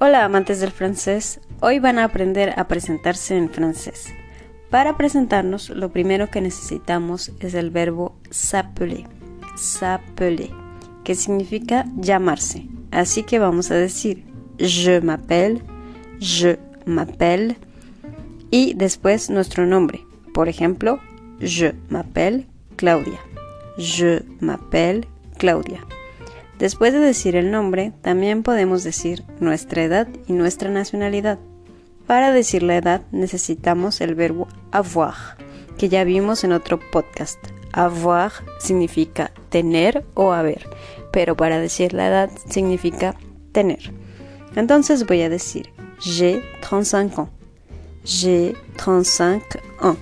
[0.00, 4.14] Hola amantes del francés, hoy van a aprender a presentarse en francés.
[4.70, 9.06] Para presentarnos, lo primero que necesitamos es el verbo s'appeler,
[9.56, 10.50] s'appeler,
[11.02, 12.68] que significa llamarse.
[12.92, 14.24] Así que vamos a decir
[14.58, 15.64] je m'appelle,
[16.20, 17.56] je m'appelle
[18.52, 20.06] y después nuestro nombre.
[20.32, 21.00] Por ejemplo,
[21.40, 22.46] je m'appelle
[22.76, 23.18] Claudia.
[23.78, 25.80] Je m'appelle Claudia.
[26.58, 31.38] Después de decir el nombre, también podemos decir nuestra edad y nuestra nacionalidad.
[32.06, 35.14] Para decir la edad necesitamos el verbo avoir,
[35.76, 37.38] que ya vimos en otro podcast.
[37.72, 40.68] Avoir significa tener o haber,
[41.12, 43.14] pero para decir la edad significa
[43.52, 43.92] tener.
[44.56, 47.30] Entonces voy a decir j'ai 35 ans.
[48.04, 49.98] J'ai 35 ans.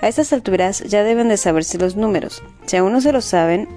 [0.00, 2.42] A estas alturas ya deben de saberse los números.
[2.66, 3.68] Si aún no se lo saben,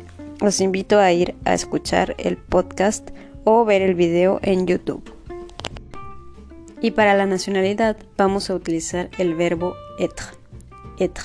[0.42, 3.12] los invito a ir a escuchar el podcast
[3.44, 5.04] o ver el video en YouTube.
[6.82, 10.26] Y para la nacionalidad vamos a utilizar el verbo être,
[11.00, 11.24] être,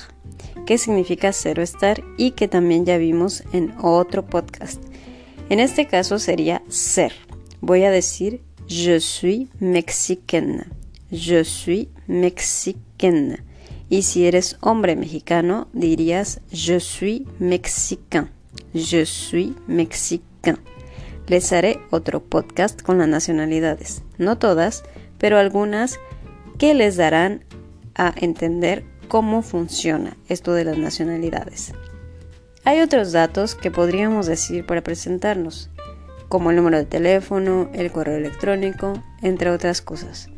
[0.65, 4.81] que significa ser o estar y que también ya vimos en otro podcast.
[5.49, 7.13] En este caso sería ser.
[7.59, 10.65] Voy a decir je suis mexicaine.
[11.11, 13.43] Je suis mexicaine.
[13.89, 18.31] Y si eres hombre mexicano, dirías je suis mexicain.
[18.73, 20.57] Je suis mexicain.
[21.27, 24.83] Les haré otro podcast con las nacionalidades, no todas,
[25.17, 25.99] pero algunas
[26.57, 27.43] que les darán
[27.95, 31.73] a entender cómo funciona esto de las nacionalidades.
[32.63, 35.69] Hay otros datos que podríamos decir para presentarnos,
[36.29, 40.29] como el número de teléfono, el correo electrónico, entre otras cosas,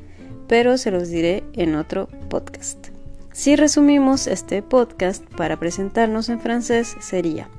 [0.47, 2.87] pero se los diré en otro podcast.
[3.31, 7.49] Si resumimos este podcast para presentarnos en francés sería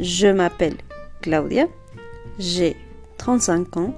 [0.00, 0.78] Je m'appelle
[1.20, 1.68] Claudia,
[2.38, 2.76] j'ai
[3.18, 3.94] 35 ans,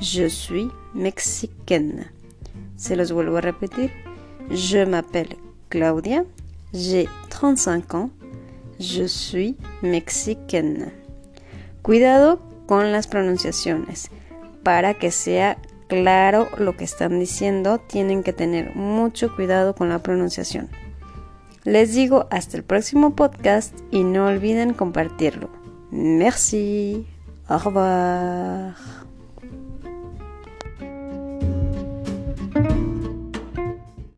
[0.00, 2.10] je suis mexicaine.
[2.76, 3.90] Se los vuelvo a repetir.
[4.50, 5.36] Je m'appelle
[5.68, 6.24] Claudia,
[6.72, 8.10] j'ai 35 ans,
[8.78, 10.92] je suis mexicaine.
[11.82, 14.10] Cuidado con las pronunciaciones.
[14.62, 15.58] Para que sea
[15.88, 20.68] claro lo que están diciendo, tienen que tener mucho cuidado con la pronunciación.
[21.64, 25.48] Les digo hasta el próximo podcast y no olviden compartirlo.
[25.90, 27.06] Merci.
[27.48, 28.74] Au revoir.